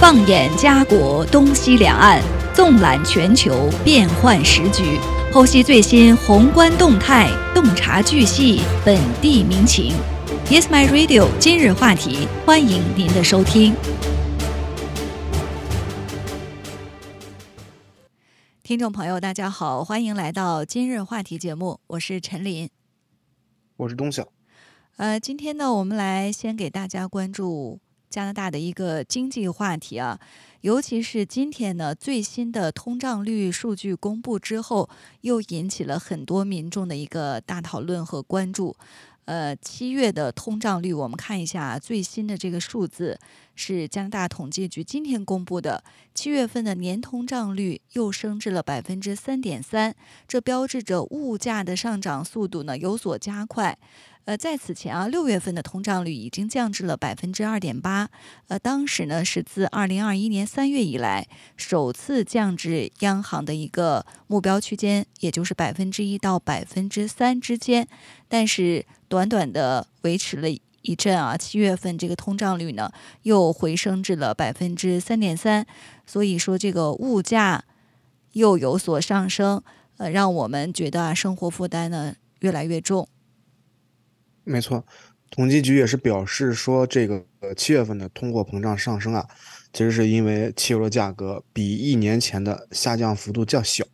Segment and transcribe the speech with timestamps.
[0.00, 2.22] 放眼家国东西两岸，
[2.54, 4.98] 纵览全球变幻时局，
[5.30, 9.92] 剖析最新宏观动态，洞察巨细本地民情。
[10.46, 11.28] Yes, my radio。
[11.38, 13.74] 今日话题，欢迎您的收听。
[18.62, 22.70] 听众朋友，大家好，欢迎来到今日话题节目，我是陈琳，
[23.76, 24.26] 我是东晓。
[24.96, 27.80] 呃，今天呢，我们来先给大家关注。
[28.10, 30.18] 加拿大的一个经济话题啊，
[30.62, 38.74] 尤其是今天呢，最新的通胀率数据公布之后，又引起了很多民众的一个大讨论和关注。
[39.30, 43.16] 呃，七月的通胀率，我们看一下最新的这个数字，
[43.54, 49.94] 是加拿大统计局今天公布的，七月份的年通胀率又升至了百分之三点三，
[50.26, 53.78] 这标志着物价的上涨速度呢有所加快。
[54.24, 58.10] 呃，在此前啊，六月份的通胀率已经降至了百分之二点八，
[58.48, 67.86] 呃，当时呢是自二零二一年三月以来首次降至央行的一个目标区间，也就是百分之一到百分之三之间。
[68.28, 70.48] 但是短短的维持了
[70.82, 75.66] 一阵啊，七月份这个通胀率呢又回升至了百分之三点三，
[76.06, 77.64] 所以说这个物价
[78.34, 79.64] 又有所上升，
[79.96, 83.08] 呃，让我们觉得啊，生活负担呢越来越重。
[84.44, 84.86] 没错，
[85.28, 87.24] 统计局也是表示说，这个
[87.56, 89.26] 七月份的通货膨胀上升啊，
[89.72, 93.84] 其实是因为汽油的价格比一年前的下降幅度较小。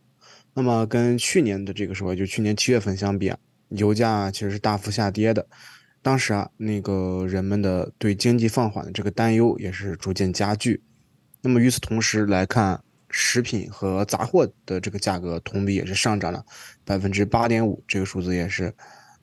[0.52, 5.46] 那么跟去年的这个时候，就去年七月份相比啊，油价其实是大幅下跌的。
[6.02, 10.82] 当时啊，那个人们的对经济放缓的这个担忧也是逐渐加剧。
[11.40, 16.44] 那么与此同时来看，食品和杂货的这个价格同比也是上涨了
[16.84, 18.74] 百分之八点五，这个数字也是。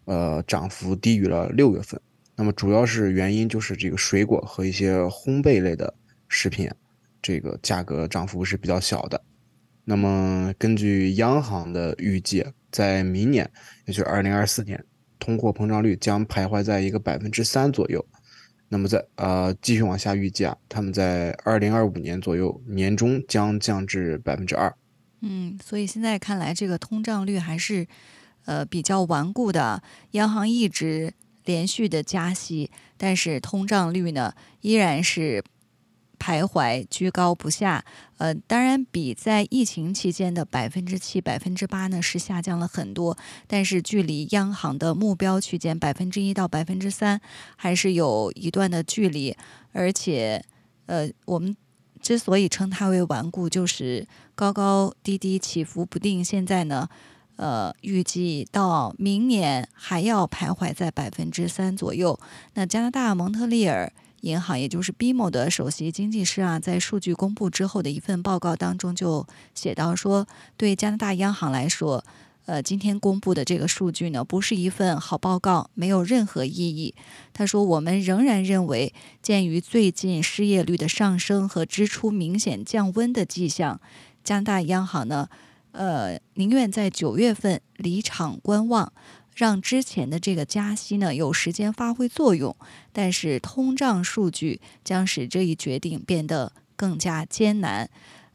[0.06, 1.98] 呃，涨幅低于了六月份。
[2.36, 5.94] 那么主要是原因就是这个水果和一些烘焙类的
[6.28, 6.70] 食品，
[7.22, 9.24] 这个价格涨幅是比较小的。
[9.86, 13.50] 那么根据央行的预计，在明年，
[13.86, 14.84] 也就是二零二四年，
[15.20, 18.06] 通货膨胀率将徘徊在一个百分之三左右。
[18.70, 24.74] 那么在呃继续往下预计啊，他们在二零二五年左右年中将降至百分之二。
[25.22, 27.88] 嗯，所以现在看来，这个通胀率还是。
[28.46, 31.14] 呃，比较顽固的央行一直
[31.46, 35.42] 连续的加息，但是通胀率呢依然是
[36.24, 37.84] 徘徊居高不下。
[38.18, 43.18] 呃，当然比在疫情期间的百分之七、百分之八呢是下降了很多，
[43.48, 47.20] 但是距离央行的目标区间百分之一到百分之三
[47.58, 49.36] 还是有一段的距离。
[49.74, 50.42] 而且，
[50.86, 51.54] 呃，我们
[52.00, 56.24] 之所以称它为顽固，就是高高低低、起伏不定。
[56.24, 56.88] 现在呢？
[57.36, 62.18] 呃，预计到明年还要徘徊在百分之三左右。
[62.54, 63.92] 那加拿大蒙特利尔
[64.24, 70.26] 银行，也就是 BMO 的首席经济师啊，在数据公布之后的一份报告当中就写到说，
[70.56, 72.06] 对加拿大央行来说，
[72.46, 76.96] 呃，今天公布的这个数据呢，不是一份好报告，没有任何意义。
[77.34, 83.82] 他说，我们仍然认为，鉴于最近失业率的上升和支出明显降温的迹象，
[84.24, 85.28] 加拿大央行呢。
[85.74, 88.94] 呃，宁愿在九月份离场观望，
[89.36, 92.56] 让之前的这个加息呢有时间发挥作用，
[92.92, 97.90] 但是通胀数据将使这一决定变得更加艰难。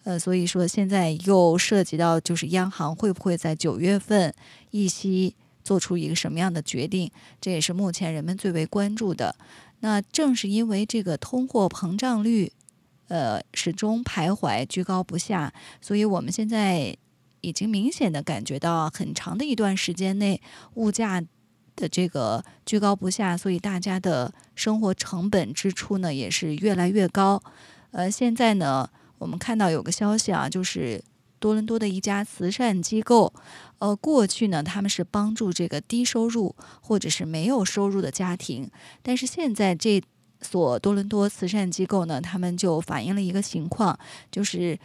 [0.04, 4.34] 呃，所以说现在又涉及到就是央行会不会在九月份
[4.70, 7.10] 议息做出一个什么样的决定，
[7.41, 9.37] 这也是目前人们最为关注的。
[9.81, 12.53] 那正是因为这个通货膨胀率，
[13.08, 16.97] 呃，始终徘徊居高不下，所以我们现在。
[17.41, 20.41] 已经明显的感觉到很长的一段时间内
[20.75, 21.22] 物价
[21.76, 27.41] 的这个居高不下，所以大家的生活成本支出呢也是越来越高。
[27.93, 31.03] 呃，现在呢，我们看到有个消息啊，就是
[31.38, 33.32] 多伦多的一家慈善机构，
[33.78, 38.69] 呃，过去呢他们是帮助这个低收入或者是没有收入的家庭，
[39.02, 40.02] 但是现在这
[40.40, 43.96] 所多伦多慈善机构呢，他们就反映了一个情况，
[44.32, 44.76] 就是。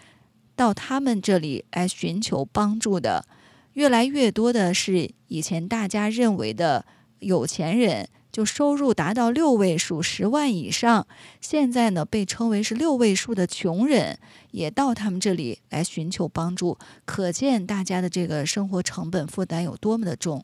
[0.55, 3.25] 到他们这里来寻求帮助的，
[3.73, 6.85] 越来越多的是以前大家认为的
[7.19, 11.07] 有钱人，就收入达到六位数、十万以上。
[11.39, 14.19] 现在呢，被称为是六位数的穷人，
[14.51, 16.77] 也到他们这里来寻求帮助。
[17.05, 20.44] 可见大家的这个生活成本负担有多么的重。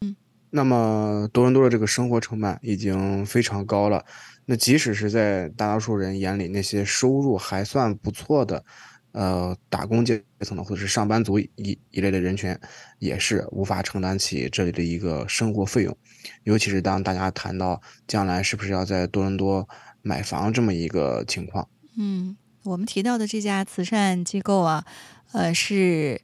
[0.00, 0.14] 嗯，
[0.50, 4.04] 那么多伦多的这个生活成本已经非常高了。
[4.48, 8.64] 那即使是在大多数人眼里，那些收入还算不错的，
[9.10, 12.56] 呃，打工阶层的或者是上班族一一类的人群，
[13.00, 15.96] 也是无法承担起这里的一个生活费用。
[16.44, 19.68] 尤其是当大家谈到将来是不是要在多伦多
[20.02, 21.68] 买房这么一个情况。
[21.98, 24.84] 嗯，我们提到的这家慈善机构啊，
[25.32, 26.20] 呃，是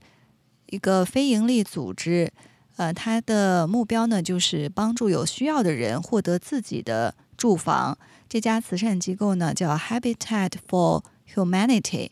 [0.66, 2.30] 一个非营利组织，
[2.76, 7.98] 呃，它的目标呢就是帮助有需要的人获得自己的住房。
[8.32, 11.02] 这家慈善机构呢叫 Habitat for
[11.34, 12.08] Humanity。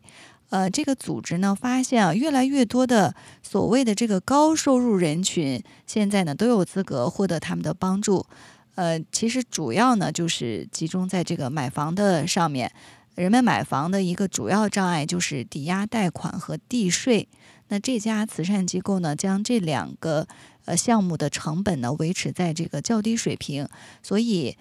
[0.51, 8.27] 呃，这个组织呢发现啊，越来越多的所谓的这个高收入人群，现在呢都有资格获得他们的帮助。
[8.75, 12.71] 呃，其实主要呢就是集中在这个买房的上面。
[13.15, 17.27] 人们买房的一个主要障碍就是抵押贷款和地税。
[17.69, 20.29] 那这家慈善机构呢，将这两个
[20.67, 23.67] 呃项目的成本呢维持在这个较低水平，
[24.03, 24.59] 所以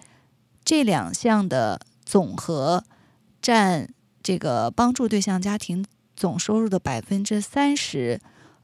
[0.63, 2.83] 这两项的总和
[3.41, 3.93] 占。
[4.21, 5.83] 这个帮助对象家庭
[6.13, 8.19] 总收入的百分之三十，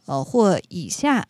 [0.06, 1.25] 呃或以下，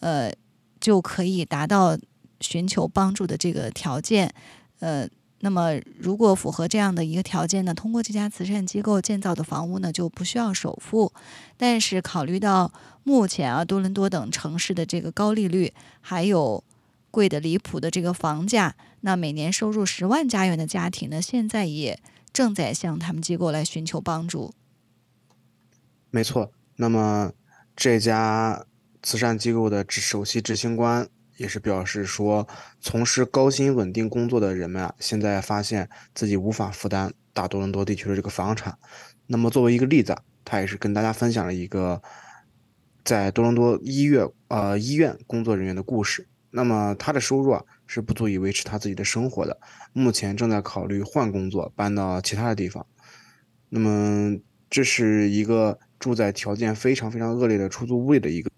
[0.00, 0.30] 呃
[0.78, 1.98] 就可以达到
[2.40, 4.32] 寻求帮助的这个条件。
[4.80, 5.08] 呃，
[5.40, 11.10] 那么如果符合这样的一个条件呢，通过这家慈善机构建造的房屋呢就不需要首付。
[11.56, 12.70] 但是考虑到
[13.02, 15.72] 目前啊多伦多等城市的这个高利率，
[16.02, 16.62] 还有
[17.12, 22.00] 贵的离谱的这个房价，那每年收入十万加元的家庭呢，现在也。
[22.32, 24.54] 正在向他们机构来寻求帮助。
[26.08, 27.30] 没错，那么
[27.76, 28.64] 这家
[29.02, 31.06] 慈善机构的首席执行官
[31.36, 32.48] 也是表示说，
[32.80, 38.78] 从事高薪稳定工作的人们啊，现在发现自己无法负担大多伦多地区的这个房产。
[39.26, 42.00] 那么作为一个例子，他也是跟大家分享了一个
[43.04, 46.26] 在多伦多医院呃医院工作人员的故事。
[46.52, 47.64] 那么他的收入啊。
[47.84, 49.60] 是不足以维持他自己的生活的，
[49.92, 52.86] 目前正在考虑换工作，搬到其他的地方。
[53.68, 54.34] 那么，
[54.70, 58.50] 这是一个住在条件非常非常恶劣的出租屋里的一个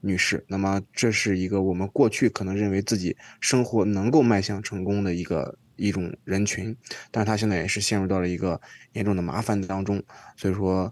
[0.00, 0.42] 女士。
[0.48, 6.74] 那么，这是一个我们过去可能认为自己生活能够迈向成功的一个一种人群，
[7.10, 8.58] 但是她现在也是陷入到了一个
[8.92, 10.02] 严重的麻烦当中。
[10.38, 10.90] 所以说，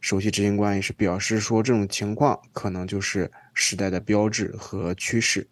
[0.00, 5.48] 首席执行官也是表示说，这种情况可能就是时代的标志和趋势。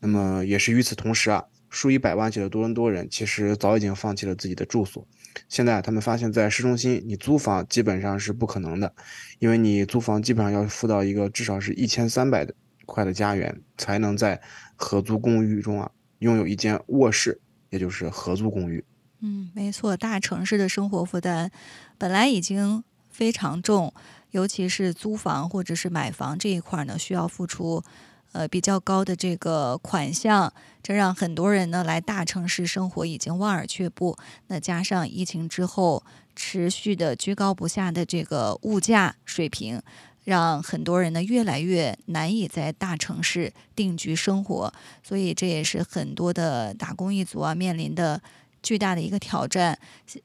[0.00, 5.06] 那么也是与此同时啊，数以百万计的多伦多人其实早已经放弃了自己的住所。
[5.48, 8.92] 现在他们发现，在市中心，你租房基本上是不可能的，
[9.38, 12.52] 因为你租房基本上要付到一个至少是一千三百的
[12.86, 14.40] 块的加元，才能在
[14.74, 18.84] 合租公寓中啊拥有一间卧室，也就是合租公寓。
[19.20, 21.52] 嗯，没错，大城市的生活负担
[21.96, 23.94] 本来已经非常重，
[24.30, 27.84] 尤其是租房或者是买房这一块呢，需要付出。
[28.32, 34.16] 呃，比较高的这个款项，这让很多人呢来大城市生活已经望而却步。
[34.46, 36.02] 那加上疫情之后
[36.36, 39.82] 持续的居高不下的这个物价水平，
[40.24, 44.72] 让很多人呢越来越难以在大城市定居生活。
[45.02, 48.20] 所以这也是很多的打工一族啊面临的。
[48.62, 49.78] 巨大的一个挑战。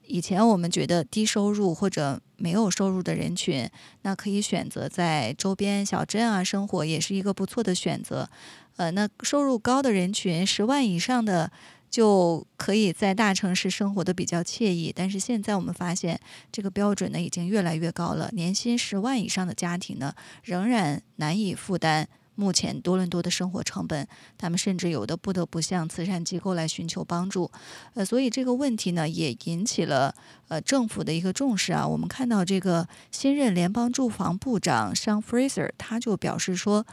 [0.06, 3.70] 以前我们觉得低收入或者没有收入的人群，
[4.02, 8.30] 那可以选择在周边小镇啊生活，也是一个不错的选择。
[8.78, 11.50] 呃，那收入高的人群，十万以上的
[11.90, 14.92] 就可以在大城市生活的比较惬意。
[14.94, 16.20] 但是现在我们发现，
[16.52, 22.10] 这个标准呢已经越来越高了，年薪十万以上的家庭呢仍然难以负担。
[22.36, 27.50] 目前多伦多的生活成本，他们甚至有的不得不向慈善机构来寻求帮助，
[27.94, 30.13] 呃，所以这个问题呢也引起了
[30.48, 31.88] 呃政府的一个重视啊。
[31.88, 36.86] 我们看到这个新任联邦住房部长 Sean Fraser 他就表示说，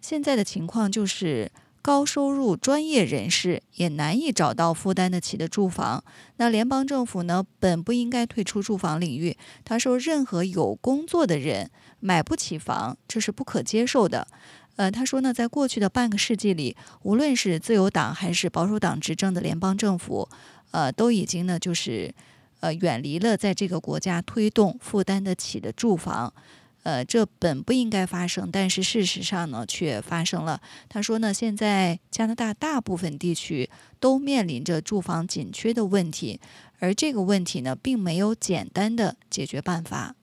[0.00, 1.50] 现在的情况就是
[1.82, 6.02] 高收入专业人士也难以找到负担得起的住房。
[6.36, 9.36] 那联邦政府呢本不应该退出住房领域。
[9.64, 11.70] 他说，任何有工作的人。
[12.04, 14.26] 买不起房，这是不可接受的。
[14.74, 20.28] 呃，他说呢，在过去的半个世纪里，无论是自由党还是保守党执政的联邦政府，
[20.72, 22.12] 呃，都已经呢，就是
[22.58, 26.34] 呃，远离了在这个国家推动负担得起的住房。
[26.82, 30.60] 呃，这本不应该发生，但是事实上呢，却发生了。
[30.88, 33.70] 他说呢，现在加拿大大部分地区
[34.00, 36.40] 都面临着住房紧缺的问题，
[36.80, 40.16] 而这个问题呢，并没有简单的解决办法。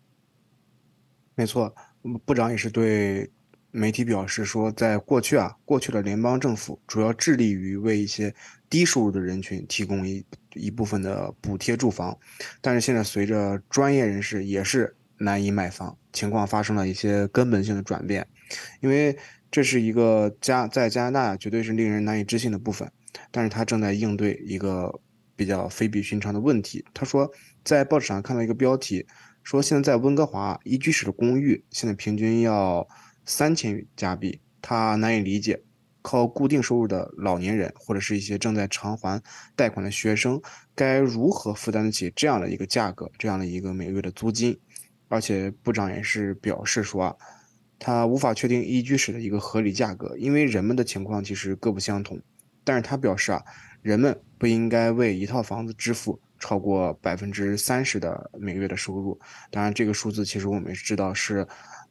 [1.36, 1.74] 没错，
[2.26, 3.32] 部长也是对
[3.72, 8.36] 媒体表示说，在过去啊，过去的联邦政府主要致力于为一些
[8.70, 10.26] 低收入的人群提供一
[10.56, 12.18] 一部分的补贴住房，
[12.60, 18.28] 但是现在随着专业人士也是难以买房，情况发生了一些根本性的转变，
[18.82, 19.18] 因为
[19.52, 22.92] 这是一个加在加拿大绝对是令人难以置信的部分，
[23.32, 25.00] 但是他正在应对一个
[25.36, 26.84] 比较非比寻常的问题。
[26.94, 27.32] 他说，
[27.64, 29.06] 在报纸上看到一个标题。
[29.42, 32.88] 说现在在温哥华一居室的公寓现在平均要
[33.26, 35.64] 三千加币，他难以理解
[36.04, 39.20] 靠固定收入的老年人，或者是一些正在偿还
[39.56, 40.40] 贷款的学生，
[40.76, 44.60] 该如何负担得起这样的一个价格，这样的一个每个月的租金？
[45.10, 47.16] 而且部长也是表示说啊，
[47.78, 52.18] 他无法确定一居室的一个合理价格，因为人们的情况其实各不相同。
[52.64, 53.44] 但是他表示啊，
[53.82, 59.20] 人们不应该为一套房子支付超过百分之三十的每个月的收入。
[59.52, 61.46] 当然，这个数字其实我们知道是，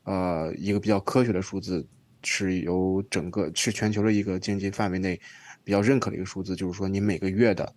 [0.05, 1.87] 呃，一个比较科学的数字。
[2.25, 5.19] 是由整个是全球的一个经济范围内
[5.63, 7.73] 比较认可的一个数字，就是说你每个月的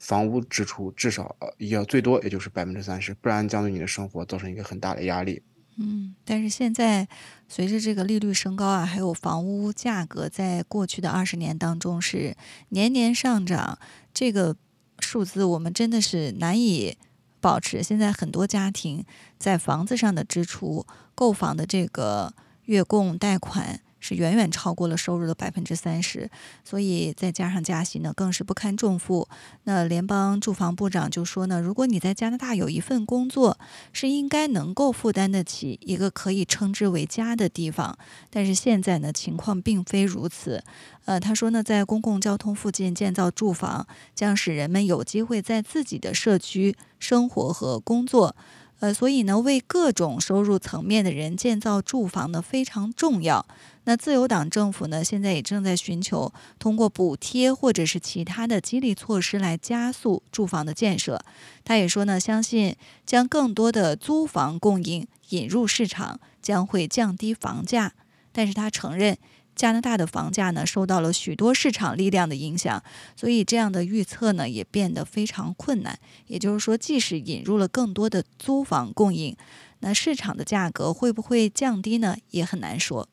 [0.00, 5.40] 房屋支出至少要最多也就是百分之三十，不然将对你的生活造成一个很大的压力。
[5.76, 7.06] 嗯，但是现在
[7.46, 12.36] 随着这个利率升高啊，还有房屋价格在过去的二十年当中是
[12.70, 13.78] 年年上涨，
[14.12, 14.56] 这个
[14.98, 16.96] 数字我们真的是难以
[17.40, 17.80] 保持。
[17.80, 19.04] 现在很多家庭
[19.38, 22.34] 在房子上的支出、购房的这个。
[22.66, 26.28] 月供贷款是远远超过了收入的百分之三十，
[26.64, 29.28] 所以再加上加息呢，更是不堪重负。
[29.64, 33.58] 那联邦住房部长就说呢，如果你在加拿大有一份工作，
[33.92, 37.96] 是应该能够负担得起一个可以称之为家的地方。
[38.30, 40.64] 但是现在呢，情况并非如此。
[41.04, 48.34] 呃，他说呢，在公共交通附近建造住房，将使人们有机会在自己的社区生活和工作。
[48.78, 53.44] 呃，所以呢，为各种收入层面的人建造住房呢非常重要。
[53.90, 61.20] 那自由党政府呢，现在也正在寻求通过补贴或者是其他的激励措施来加速住房的建设。
[61.64, 67.94] 他也说呢，相信将更多的租房供应引入市场将会降低房价，
[68.30, 69.18] 但是他承认。
[69.56, 72.80] 加拿大的房价呢，受到了许多市场力量的影响，
[73.16, 75.98] 所以这样的预测呢，也变得非常困难。
[76.28, 79.36] 也就是说，即使引入了更多的租房供应，
[79.80, 82.16] 那市场的价格会不会降低呢？
[82.30, 83.08] 也很难说。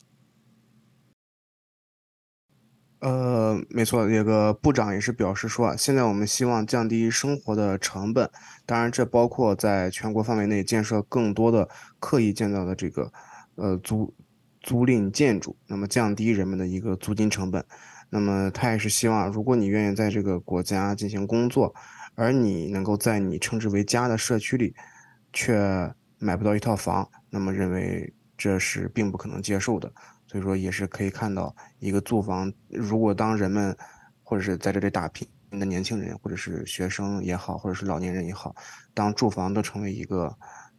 [3.00, 8.30] 呃，没错，这个部长也是表示说，现在我们希望降低生活的成本，
[8.66, 11.68] 当然这包括在全国范围内建设更多的
[12.00, 13.12] 刻意建造的这个
[13.54, 14.14] 呃租。
[14.60, 17.64] 租赁建筑，那么降低人们的一个租金成本。
[18.10, 21.74] 那么他也是希望，如果你愿意在这个国家进行工作，
[22.16, 24.74] 而你能够在你称之为家的社区里，
[25.32, 29.90] 却买不到一套房，那么认为这是并不可能接受的。
[30.28, 33.76] 所以说，也是可以看到一个住房，如果当人们
[34.22, 38.54] 或者是在这里打拼的年轻人，或者是学生也好，或者是老年人也好，
[38.94, 40.32] 当住房都成为一个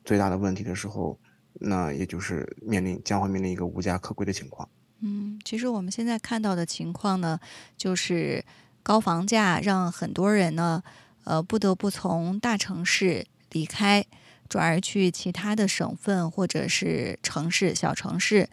[0.06, 1.20] 最大的问题的时候。
[1.62, 4.70] 那也就是面临将会面临一个无家可归的情况。
[5.02, 7.38] 嗯，其实我们现在看到的情况呢，
[7.76, 8.46] 就是
[8.82, 10.82] 高房价让很多人呢，
[11.26, 14.06] 呃，不得不从大城市离开，
[14.48, 18.48] 转而去其他的省份或者是城市、小城市。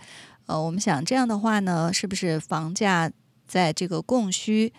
[0.46, 3.10] 呃，我们想这样的话呢，是不是房价
[3.46, 4.72] 在这个供需？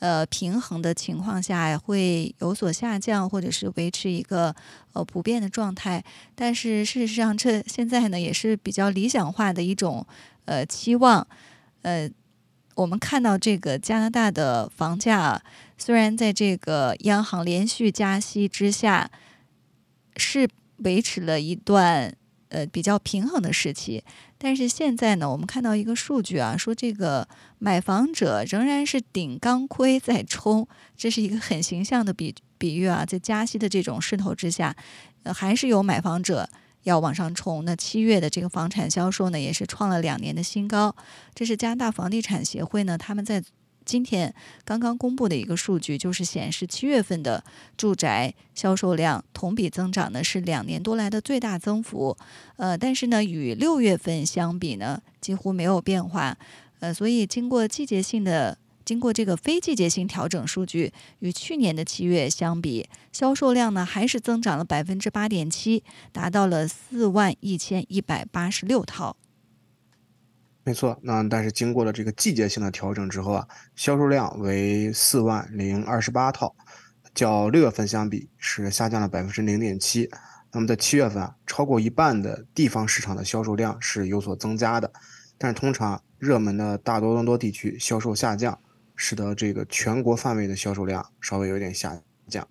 [0.00, 4.54] 呃，平衡的情况下会有所下降，或者是维持一个
[4.92, 6.04] 呃不变的状态。
[6.34, 10.06] 但是事实上，这现在呢也是比较理想化的一种
[10.44, 11.26] 呃期望。
[11.82, 12.10] 呃，
[12.74, 15.42] 我们看到这个加拿大的房价，
[15.78, 19.10] 虽然在这个央行连续加息之下，
[20.16, 20.46] 是
[20.78, 22.14] 维持了一段。
[22.50, 24.04] 呃，比较平衡的时期，
[24.44, 27.26] 但是现在呢，我们看到一个数据啊，说这个
[27.58, 34.76] 买房者仍然是顶钢盔在冲，这是一个很形象的比比喻啊，在加息的这种势头之下，
[35.22, 36.46] 呃，还是有买房者
[36.82, 37.64] 要往上冲。
[37.64, 40.94] 那七月的这个房产销售呢，也是创了两年的新高，
[41.34, 43.42] 这是加拿大房地产协会呢，他们在。
[43.84, 47.44] 今天刚刚公布的一个数据，就是显示七月份的
[47.76, 52.16] 住宅销售量同比增长呢是两年多来的最大增幅，
[52.56, 56.36] 呃，但是呢与六月份相比呢几乎没有变化，
[56.80, 69.16] 呃，所以经过季节性的经过这个非季节性调整数据，与去年的七月相比，销售量呢还是增长了百分之八点七，达到了四万一千一百八十六套。
[70.66, 76.56] 没错，那但是经过了这个季节性的调整之后啊，销售量为四万零二十八套，
[77.14, 80.10] 较六月份相比是下降了百分之零点七。
[80.50, 84.90] 那么在七月份啊，超过一半的地方市场的销售量是有所增加的，
[85.36, 88.58] 但是通常热门的大多伦多地区销售下降，
[88.96, 92.48] 使得这个全国范围的销售量稍微有点下降。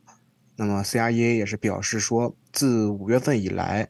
[0.55, 3.89] 那么 CREA 也是表示说，自五月份以来，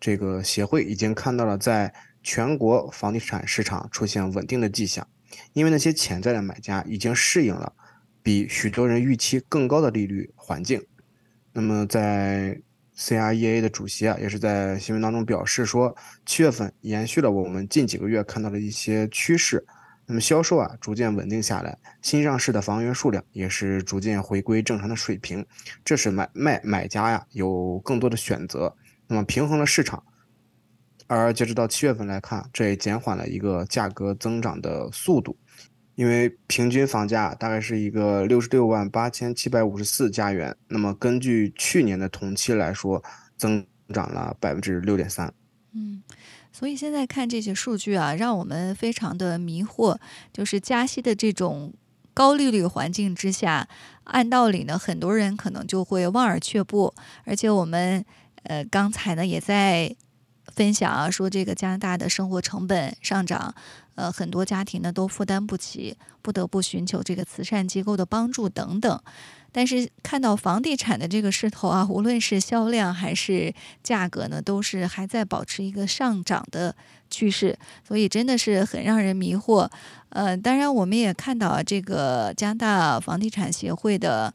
[0.00, 5.06] 这个协会已经看到了在全国房地产市场出现稳定的迹象，
[5.52, 7.72] 因为那些潜在的买家已经适应了
[8.22, 10.84] 比许多人预期更高的利率环境。
[11.52, 12.60] 那么，在
[12.96, 15.96] CREA 的主席啊，也是在新闻当中表示说，
[16.26, 19.66] 七月份延续了我们近几个月看到的一些趋势。
[20.06, 25.46] 那么销售啊逐渐稳定下来，新上市的房源数量也是逐渐回归正常的水平，
[25.84, 30.02] 这是买卖买家呀有更多的选择，那么平衡了市场。
[31.18, 35.36] 而截止到七月份来看，这也减缓了一个价格增长的速度，
[35.96, 43.02] 因为平均房价大概是一个六十六万八千七百五十四加元，那么根据去年的同期来说，
[43.36, 45.34] 增长了百分之六点三。
[45.72, 46.00] 嗯。
[46.52, 49.96] 所以现在看这些数据啊，让我们非常的迷惑。
[50.32, 51.72] 就是加息的这种
[52.14, 53.68] 高利率环境之下，
[54.04, 56.94] 按道理呢，很多人可能就会望而却步。
[57.24, 58.04] 而且我们
[58.44, 59.94] 呃刚才呢也在
[60.54, 63.54] 分享啊，说这个加拿大的生活成本上涨，
[63.94, 69.00] 呃很多家庭呢都负担不起，不得不寻求这个慈善机构的帮助等等。
[69.52, 73.52] 但是看到房地产的这个势头啊，无论是销量还是
[73.82, 76.74] 价格呢，都是还在保持一个上涨的
[77.10, 79.68] 趋势，所以真的是很让人迷惑。
[80.10, 84.32] 呃，当然我们也看到这个加拿大房地产协会的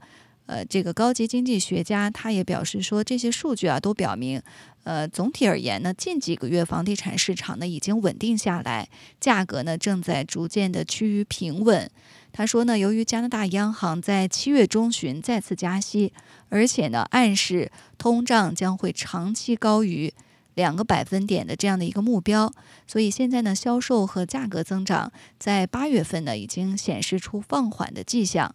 [0.48, 4.42] 呃这个高级经济学家，他也表示说，这些数据啊都表明，
[4.86, 8.88] 呃总体而言呢，近几个月房地产市场呢已经稳定下来，
[9.20, 11.90] 价格呢正在逐渐的趋于平稳。
[12.32, 16.14] 他说呢，由于加拿大央行在七月中旬再次加息，
[16.50, 20.14] 而且呢暗示通胀将会长期高于
[20.54, 22.54] 两个百分点的这样的一个目标，
[22.86, 28.54] 所以现在呢销售和价格增长在八月份呢已经显示出放缓的迹象。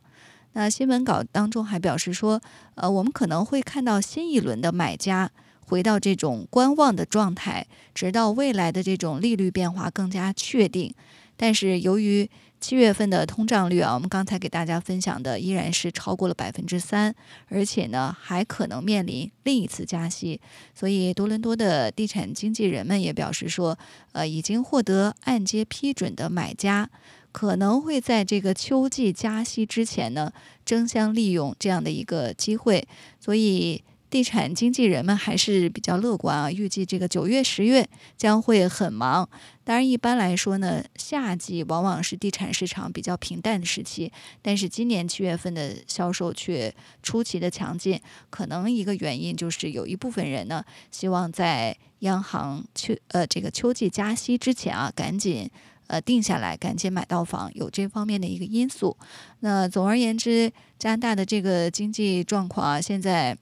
[0.53, 2.41] 那新闻稿当中还表示说，
[2.75, 5.31] 呃，我们可能会看到新一轮的买家
[5.71, 10.93] 回到这种观望的状态，直到未来的这种利率变化更加确定。
[11.37, 12.29] 但是由于
[12.61, 17.15] 七月份的通胀率啊，我们刚才给大家分享的依然是超过了百分之三，
[17.49, 20.41] 而且呢还可能面临另一次加息。
[20.75, 23.79] 所以多伦多的地产经纪人们也表示说，
[24.11, 26.91] 呃，已经获得按揭批准的买家
[27.31, 30.33] 可能会在这个秋季加息之前呢，
[30.65, 32.89] 争相利用这样的一个机会。
[33.21, 33.85] 所以。
[34.11, 39.29] 地产经纪人们还是比较乐观啊，预计这个九月、十月将会很忙。
[39.63, 44.11] 当然，一般来说呢，夏季往往是地产市场比较平淡的时期。
[44.43, 55.49] 但是今年七月份的销售却出奇的强劲，可能一个原因就是有一部分人呢，希望在央行秋呃这个秋季加息之前啊，赶紧
[55.87, 58.97] 呃定下来，赶紧买到房，有这方面的一个因素。
[59.39, 63.39] 那总而言之，加拿大的这个经济状况啊，现在。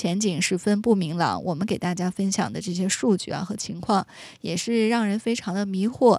[0.00, 4.06] 前景十分不明朗，我们给大家分享的这些数据啊和情况，
[4.40, 6.18] 也是让人非常的迷惑。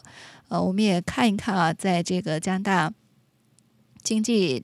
[0.49, 2.93] 呃，我们也看一看啊，在这个加拿大
[4.03, 4.63] 经济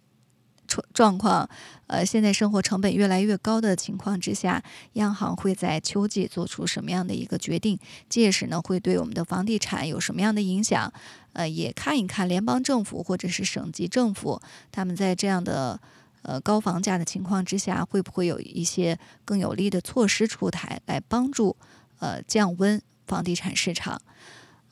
[0.68, 1.50] 状状况，
[1.88, 7.80] 呃，现在生活成本越来越高的情况之下，央行会在秋季做出什么样的一个决定？
[8.08, 10.94] 届时呢，会对我们的房地产有什么样的影响？
[11.34, 14.40] 呃，也看一看联邦政府或者是省级政府，
[14.72, 15.82] 他们在这样的。
[16.28, 21.56] 呃，高房价的情况之下，会不会有一些更有力的措施出台，来帮助
[22.00, 24.02] 呃降温房地产市场？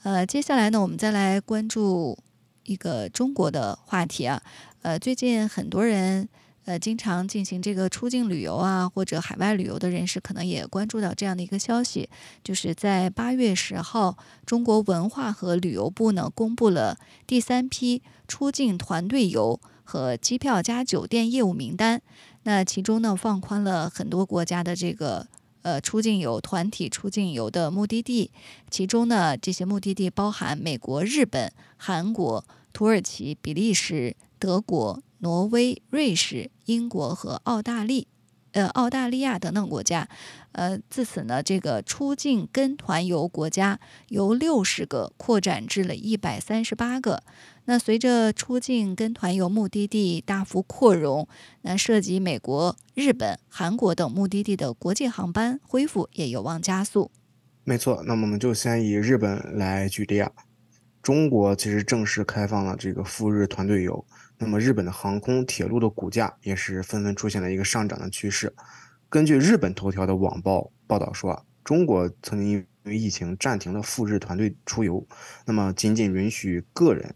[0.04, 2.20] 呃，接下来呢，我们再来关注
[2.66, 4.44] 一个中国的话题啊。
[4.82, 6.28] 呃，最近很多人
[6.66, 12.10] 呃经常进行这个出境旅游啊，或者海外旅游的人士，可能也关注到这样的一个消息，
[12.44, 19.62] 就是在八月十号，中国文化和旅游部呢公布了第三批出境团队游。
[19.86, 22.02] 和机票加酒店业务名单，
[22.44, 25.28] 那其中呢放宽了很多国家的这个
[25.62, 28.32] 呃出境游团体出境游的目的地，
[28.70, 32.44] 其中呢这些目的地包含美国、日本、韩国、
[32.74, 38.08] 土耳其、比利时、德国、挪威、瑞士、英国和澳大利
[38.52, 40.10] 呃澳大利亚等等国家，
[40.54, 47.24] 呃自此呢这个出境跟团游国家由六十个扩展至了一百三十八个。
[47.66, 51.28] 那随着出境跟团游目的地大幅扩容，
[51.64, 57.10] 那涉及美国、日本、韩国等目的地的国际航班恢复也有望加速。
[57.64, 60.32] 没错，那么我们就先以日本来举例啊。
[61.02, 64.06] 中国其实正式开放了这个赴日团队游，
[64.38, 68.54] 那么日本的航空、铁路的股价也是纷纷出现了一个上涨的趋势。
[69.10, 75.04] 根据日本头条的网报报道说啊，中国曾经因为疫情暂停了赴日团队出游，
[75.46, 77.16] 那么仅仅允许个人。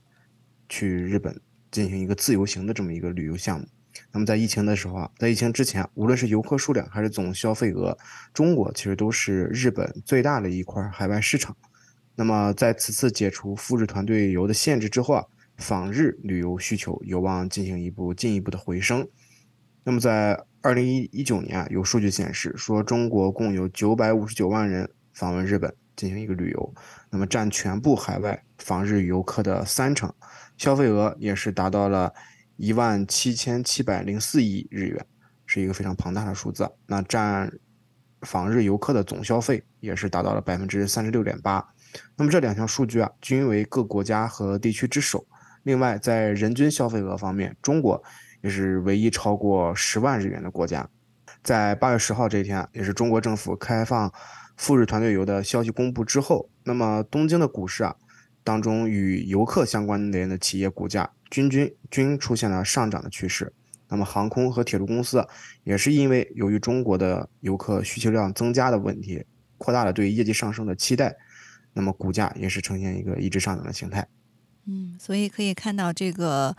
[0.70, 1.38] 去日本
[1.72, 3.68] 进行一个自由行的这么一个旅游项目。
[4.12, 7.98] 那么在疫情的时候啊，在疫情之前，无论是游客数量还是总消费额，
[8.34, 11.58] 中国其实都是日本最大的一块海外市场。
[12.16, 15.26] 那么在此次解除赴日团队游的限制之后啊，
[15.58, 19.06] 访日旅游需求有望进行一步进一步的回升。
[19.84, 25.74] 那么在二零一一九年啊，有数据显示说，中国共有九百五十九万人访问日本。
[25.96, 26.74] 进行一个旅游，
[27.10, 30.10] 那么占全部海外访日游客的三成，
[30.60, 32.14] 消费额也是达到了
[32.58, 35.06] 一万七千七百零四亿日元，
[35.46, 36.70] 是一个非常庞大的数字。
[36.86, 37.52] 那占
[38.22, 41.66] 访日游客的总消费也是达到了百分之三十六点八。
[42.18, 45.26] 那么这两项数据啊，均为各国家和地区之首。
[45.64, 48.04] 另外，在人均消费额方面，中国
[48.42, 50.88] 也是唯一超过十万日元的国家。
[51.42, 54.12] 在八月十号这一天，也是中国政府开放
[54.58, 57.96] 赴日团队游的消息公布之后，那么东京的股市啊，
[58.50, 63.54] 当中与游客相关联的企业股价均均均出现了上涨的趋势。
[63.88, 65.24] 那么航空和铁路公司
[65.64, 69.24] 也是因为由于中国的游客需求量增加的问题，
[69.60, 71.16] 扩大了对业绩上升的期待，
[71.74, 74.08] 那么股价也是呈现一个一直上涨的形态。
[74.66, 76.58] 嗯，所以可以看到这个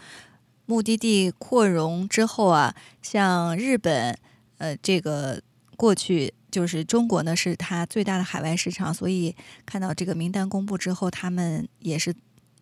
[0.67, 2.73] 目的地扩容之后啊，
[3.03, 4.17] 像日本，
[4.59, 5.43] 呃，这个
[5.77, 9.35] 过去就是中国呢是它最大的海外市场，所以
[9.65, 12.15] 看到这个名单公布之后，他们也是。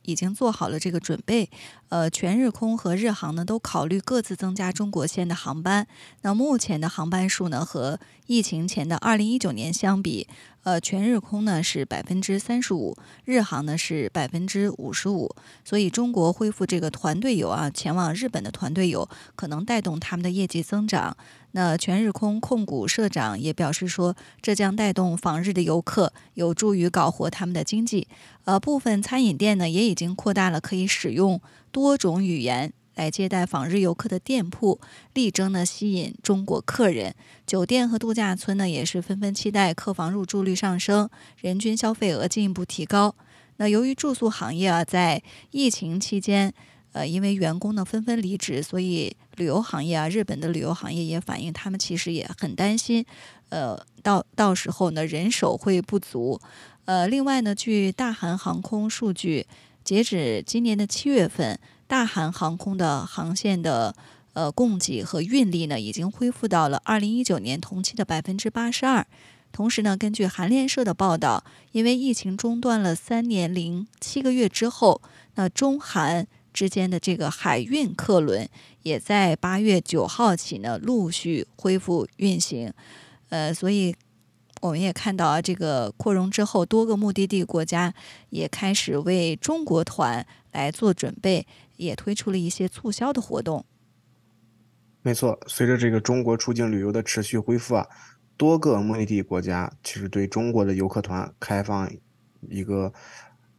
[0.03, 1.51] 已经做好了这个准备，
[1.91, 5.87] 呃，全日空和日航呢都考虑各自增加中国线的航班。
[6.23, 10.27] 那目前的航班数呢和疫情前的二零一九年相比，
[10.63, 12.97] 呃，全日空呢是百分之三十五，
[13.27, 15.37] 日航呢是百分之五十五。
[15.63, 21.15] 所以中国恢复这个团队游啊，前往日本的团队游可能带动他们的业绩增长。
[21.59, 28.07] 那全日空控股社长也表示说，这将带动访日的游客，有助于搞活他们的经济。
[28.45, 31.41] 呃，部分餐饮店呢也已经扩大了可以使用
[31.73, 34.81] 多种语言来接待访日游客的店铺，
[35.15, 37.13] 力争呢吸引中国客人。
[37.45, 43.17] 酒店和度假村呢也是纷纷期待客房入住率上升，人均消费额进一步提高。
[43.57, 46.55] 那由于住宿行业啊在疫情期间。
[46.99, 53.07] 呃，因为员工呢纷纷离职，所以旅游行业啊，日本的旅游行业也反映他们其实也很担心，
[53.51, 56.41] 呃，到到时候呢人手会不足。
[56.87, 59.47] 呃，另外呢，据大韩航空数据，
[59.85, 61.57] 截止今年的七月份，
[61.87, 63.95] 大韩航空的航线的
[64.33, 69.07] 呃供给和运力呢已经恢复到了二零一九年同期的百分之八十二。
[69.53, 75.01] 同时呢，根据韩联社的报道，因为疫情中断了三年零七个月之后，
[75.37, 76.27] 那中韩。
[76.59, 78.49] 之间的这个海运客轮
[78.83, 82.73] 也在八月九号起呢陆续恢复运行，
[83.29, 83.95] 呃，所以
[84.61, 87.95] 我们也看到啊，这个扩容之后，多个目的地国家
[88.31, 93.65] 也开始为中国团来做准备，也推出了一些促销的活动。
[95.03, 97.87] 没错，随着这个中国出境旅游的持续恢复啊，
[98.37, 101.89] 多个目的地国家其实对中国的游客团开放
[102.51, 102.93] 一个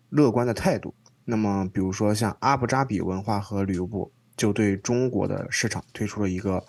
[0.10, 0.94] 乐观的态度。
[1.32, 6.66] 那么，比如说像阿布扎比文化和旅游部就对中国的市场推出了一个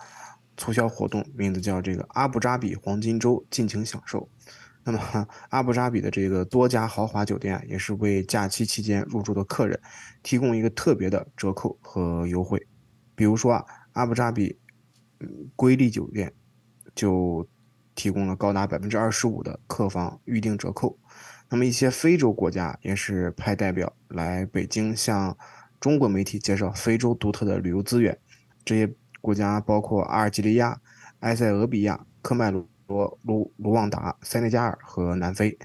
[0.59, 4.29] 促销活动，名字叫这个阿布扎比黄金周尽情享受。
[4.85, 5.01] 那么，
[5.49, 9.81] 阿布扎比的这个多家豪华酒店也是为假期期间入住的客人
[10.23, 12.67] 提供一个特别的折扣和优惠。
[13.15, 14.59] 比如说啊，阿布扎比
[15.21, 16.31] 嗯瑰丽酒店
[16.95, 17.49] 就
[17.95, 20.99] 提供了高达百分之二十五的客房预订折扣。
[21.51, 25.37] 那么一些非洲国家也是派代表来北京向
[25.81, 28.17] 中国媒体介绍非洲独特的旅游资源。
[28.65, 30.81] 这些国家包括阿尔及利亚、
[31.21, 32.69] 埃塞俄比亚、科迈罗、
[33.23, 35.59] 卢卢旺达、塞内加尔和南非。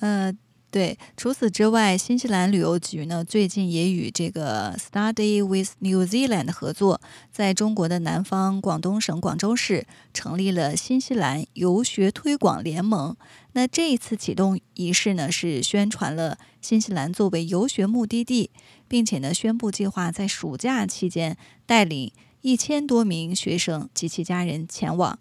[0.00, 0.36] 呃。
[0.70, 7.00] 对，除此之外，新西兰旅游局呢最近也与这个 Study with New Zealand 合作，
[7.32, 13.16] 在中国的南方广东省广州市成立了新西兰游学推广联盟。
[13.54, 18.50] 那这一次启动仪式呢，是宣传了新西兰作为游学目的地，
[18.86, 25.18] 并且呢宣布计划在暑假期间带领一千多名学生及其家人前往。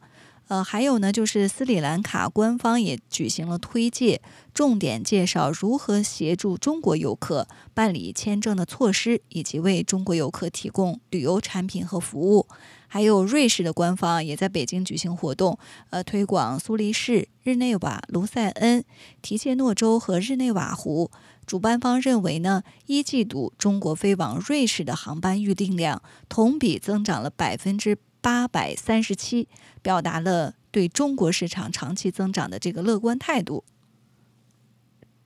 [0.50, 4.20] 呃，还有呢，就是斯里兰卡官方也举行了推介，
[4.52, 12.48] 重点介绍如何协助中国游客办理签证的措施，以及为中国游客提供旅游产品和服务。
[12.88, 15.60] 还有瑞士的官方也在北京举行活动，
[15.92, 18.84] 呃，推广苏黎世、日内瓦、卢塞恩、
[19.22, 21.12] 提切诺州和日内瓦湖。
[21.46, 28.00] 主办方认为呢，一季度中国飞往瑞士的航班预订量同比增长了百分之。
[28.22, 29.48] 八百三十七，
[29.82, 33.64] 表达了对中国市场长期增长的这个乐观态度。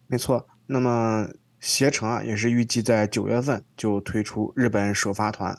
[0.08, 1.28] 没错，那么
[1.60, 5.58] 携程啊，也是预计在九月份就推出日本首发团。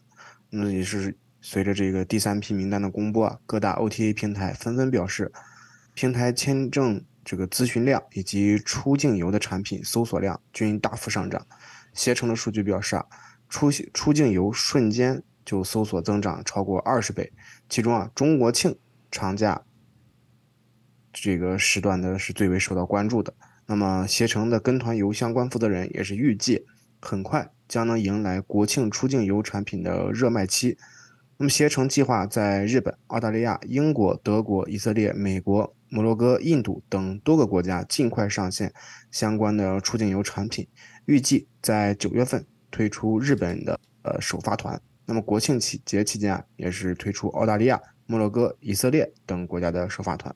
[0.50, 5.32] 那也是随着这个第三批名单的公布啊，各大 OTA 平台纷纷表示，
[5.94, 11.44] 平台签证这个咨询量以及出境游的产品搜索量均大幅上涨。
[11.92, 13.04] 携程的数据表示啊，
[13.48, 15.22] 出出境游瞬间。
[15.44, 17.32] 就搜索增长超过二十倍，
[17.68, 18.76] 其中啊，中国庆
[19.10, 19.62] 长假
[21.12, 23.34] 这个时段呢是最为受到关注的。
[23.66, 26.66] 那么携程的跟团游相关负责人也是预计，
[27.00, 30.76] 很快将能迎来国庆出境游产品的热卖期。
[31.36, 38.72] 那么携程计划在日本、澳大利亚、英国、德国、以色列、美国、摩洛哥、印度等多个国家尽快上线
[39.10, 40.68] 相关的出境游产品，
[41.06, 44.80] 预计在九月份推出日本的呃首发团。
[45.06, 50.34] 那么国庆期节期间啊，也是推出澳大利亚、摩洛哥、以色列等国家的首发团。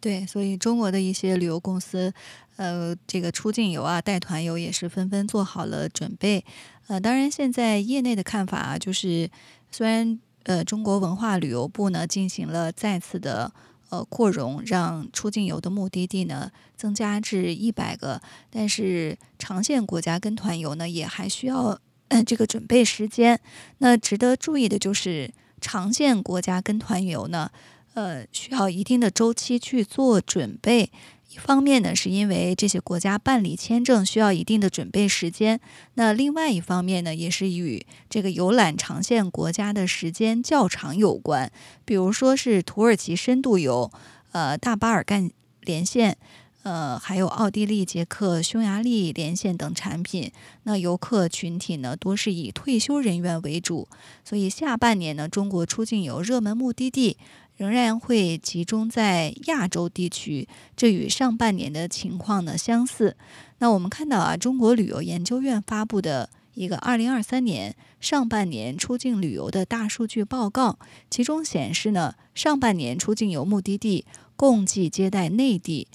[0.00, 2.12] 对，所以中国的一些旅游公司，
[2.56, 6.44] 呃，这个出境游啊、带团游也是纷纷做好了准备。
[6.86, 9.28] 呃，当然，现在业内的看法啊，就是
[9.72, 13.52] 虽然呃，中国文化旅游部呢进行了再次的
[13.90, 23.40] 呃扩容，让出境游的目的地呢增加至一百个，但是长线国家跟团游呢也还需要嗯这个准备时间。
[23.78, 27.50] 那值得注意的就是，长线国家跟团游呢。
[27.94, 30.92] 呃，需要一定的周期去做准备。
[31.30, 35.58] 一方面呢，是因为这些国家办理签证需要一定的准备时间；
[35.94, 41.50] 那另外一方面呢，也是与这个游览长线国家的时间较长有关。
[41.84, 43.90] 比如说是土耳其深度游，
[44.30, 45.28] 呃，大巴尔干
[45.62, 46.16] 连线，
[46.62, 50.30] 呃，还有奥地利、捷克、匈牙利连线等产品。
[50.64, 53.88] 那游客群体呢，多是以退休人员为主，
[54.24, 57.16] 所以下半年呢，中国出境游热门目的地。
[57.56, 63.16] 仍然会集中在亚洲地区，这与上半年的情况呢相似。
[63.58, 70.78] 那我们看到啊，中国旅游研究院发布的一个二零二三年上半年出境旅游的大数据报告，
[71.10, 74.04] 其中显示呢，上半年出境游目的地
[74.36, 75.88] 共计接待内地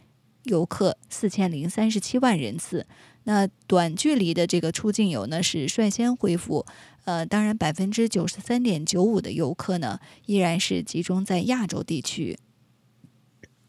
[0.43, 2.85] 游客四千零三十七万人次。
[3.25, 6.65] 那短距离的这个出境游呢，是率先恢复。
[7.05, 12.37] 呃，当然，百分之九十三点九五的游客呢，依然是集中在亚洲地区。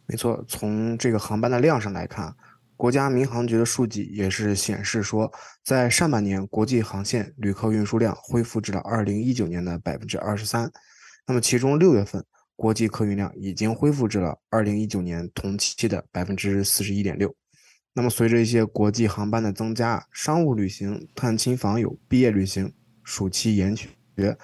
[0.07, 2.35] 没错，从这个航班的量上来看，
[2.77, 5.33] 国家民航局的数据也是显示说，
[5.65, 10.71] 在上半年国际航线旅客运输量恢复至了二零一九年的百分之二十三。
[11.27, 12.25] 那么，其中六月份
[12.57, 17.35] 国际客运量已经恢复至了二零一九年同期的百分之四十一点六。
[17.93, 22.73] 那么，随着一些国际航班的增加，商务旅行、探亲访友、毕业旅行。
[23.07, 24.35] 暑期研学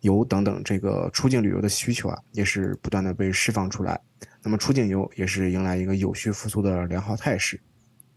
[0.00, 3.98] 游等等，这个出境旅游的需求啊，也是不断的被释放出来。
[4.42, 7.58] 那么出境游也是迎来一个有序复苏的良好态势。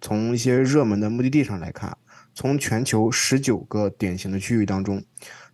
[0.01, 1.97] 从一些热门的目的地上来看，
[2.33, 5.01] 从全球十九个典型的区域当中，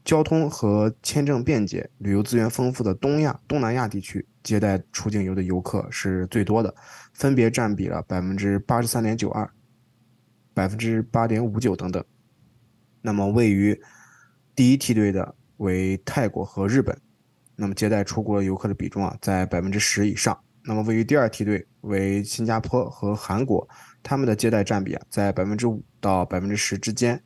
[0.04, 6.74] 交通和签证便捷、旅游资源丰富的东亚、东南亚地区接待出境游的游客是最多的，
[7.14, 9.50] 分别占比了百分之八十三点九二、
[10.54, 12.04] 百分之八点五九等等。
[13.02, 13.80] 那么位于
[14.56, 16.98] 第一梯队的为泰国和日本，
[17.56, 20.38] 那么接待出国游客的比重啊在百分之十以上。
[20.66, 23.68] 那么位于第二梯队为新加坡和韩国，
[24.02, 27.22] 他们的接待占比啊在百分之五到百分之十之间。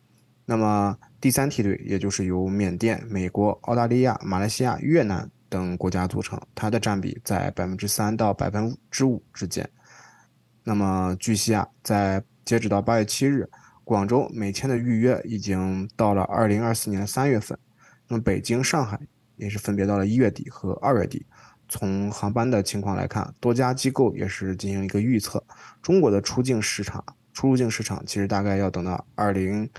[0.46, 9.70] 那么第三梯队也就是由缅甸、美国、澳大利亚、马来西亚、越南等国家组成，它的占比在百分之三到百分之五之间。
[10.63, 13.46] 那么据悉啊，在截止到八月七日。
[13.84, 17.60] 广州每天的预约已经到了二零二四年三月份，
[18.08, 18.98] 那么北京、上海
[19.36, 21.26] 也是分别到了一月底和二月底。
[21.68, 25.44] 从航班的情况来看，多家机构也是进行一个预测，
[25.82, 29.70] 中国的出境市场、出入境市场其实大概要等到二零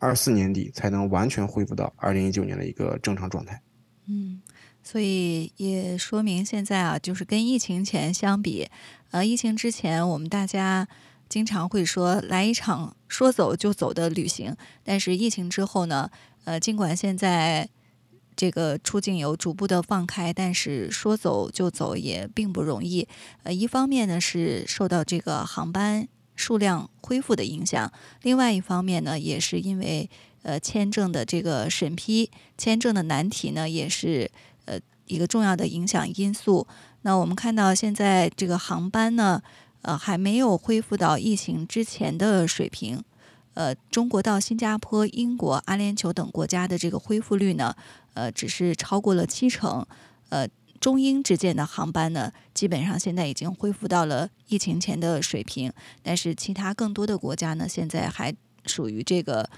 [0.00, 3.62] 二四年底才能完全恢复到二零一九年的一个正常状态。
[4.08, 4.42] 嗯，
[4.82, 8.68] 所以也说明现在啊，就是跟疫情前相比，
[9.12, 10.88] 呃，疫情之前我们大家。
[11.30, 16.10] 经常会说来一场说走就走的旅行，但是疫情之后呢，
[16.42, 17.68] 呃，尽管现在
[18.34, 23.06] 这个出境游逐步的放开，但是说走就走也并不容易。
[23.44, 26.08] 呃，一方面呢是受到这个航班
[26.40, 30.08] 数量恢复的影响，另外一方面呢也是因为
[30.42, 34.30] 呃签证的这个审批，签证的难题呢也是
[34.64, 36.66] 呃一个重要的影响因素。
[37.02, 39.42] 那我们看到现在这个航班呢。
[39.82, 43.02] 呃，还没有恢复到疫情之前的水平。
[43.54, 47.74] 呃，中国到新加坡、英国、阿联酋等国家的这个恢复率呢，
[48.12, 49.86] 呃，只是超过了七成。
[50.28, 50.46] 呃，
[50.80, 55.72] 中英之间的航班呢，基本上现在已经恢复到了疫情前的水平。
[56.02, 59.48] 但是其他更多的国家呢，现在还属于这个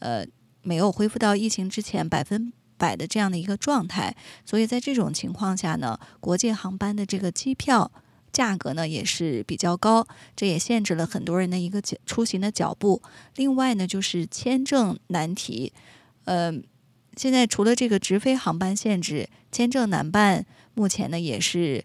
[0.00, 0.26] 呃
[0.62, 4.14] 没有恢复到疫情之前百分百的这样的一个状态。
[4.44, 7.90] 所以在这种情况下呢，国际航班的这个机票。
[8.32, 13.02] 价格呢也是比较高，这也限制了很多人的一个出行的脚步。
[13.36, 15.70] 另外呢，就是签证难题，
[16.24, 16.50] 呃，
[17.16, 21.84] 现在除了这个直飞航班限制，签证难办，目前呢也是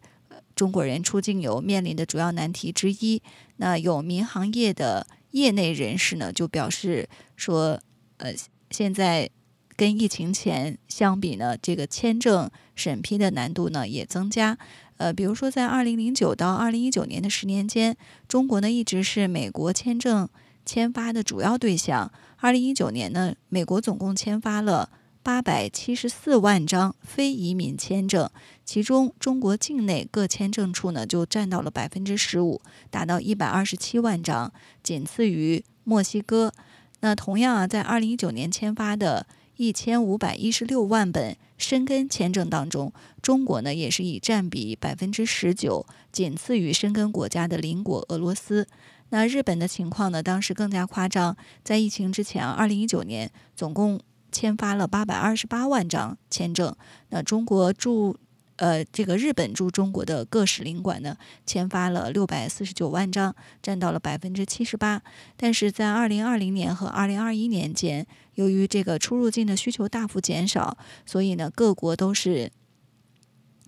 [0.55, 3.21] 中国人出境游面临的主要难题之一。
[3.57, 7.79] 那有民航业的业内人士呢，就表示说，
[8.17, 8.33] 呃，
[8.71, 9.29] 现在
[9.75, 14.57] 跟疫情前相比呢，这个签证审批的难度呢也增加。
[14.95, 20.29] 呃，比如说在二零零九到二零一九年的十年间，中国呢一直是美国签证
[20.65, 22.11] 签发的主要对象。
[22.37, 24.89] 二零一九年呢，美国总共签发了。
[25.27, 28.29] 八百七十四万张非移民签证，
[28.63, 36.53] 其中中国境内各签证处呢就占到了百分之十五，达到一百二十七万张，仅次于墨西哥。
[37.01, 48.65] 那同样啊，在二零一九年签发的一千五百一十六万本申根签证当中，中国呢也是以占比百分之十九，仅次于申根国家的邻国俄罗斯。
[49.09, 51.35] 那日本的情况呢，当时更加夸张，
[51.65, 53.99] 在疫情之前啊，二零一九年总共。
[54.37, 56.71] 签发了八百二十八万张签证，
[57.09, 58.15] 那中国驻
[58.57, 65.01] 呃这个日本驻中国的各使领馆呢，签发了六百四十九万张，占到了百分之七十八。
[65.35, 72.51] 但是在二零二零年和二零二一年间，由于这个出入境的需求大幅减少，所以呢各国都是。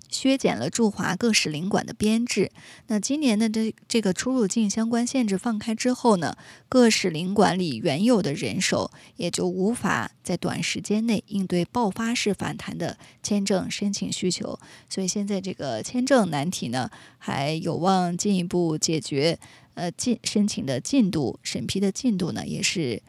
[0.09, 2.51] 削减了驻华各使领馆的编制。
[2.87, 6.35] 那今年的这这个出入境相关限制放开之后呢，
[6.67, 14.59] 各使领馆里原有的人手也就无法在短时间内应对爆发式反弹的签证申请需求。
[14.89, 19.39] 所以现在这个签证难题呢，还有望进一步解决。
[19.75, 23.01] 呃，进申请的进度、审批的进度呢，也是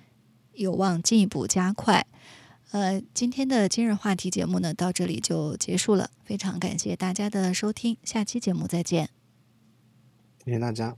[0.55, 2.07] 有望进一步加快。
[2.73, 6.11] 呃，今天的今日话题节目呢，到这里就结束了。
[6.25, 9.11] 非常感谢大家的收听，下期节目再见。
[10.45, 10.97] 谢谢大家。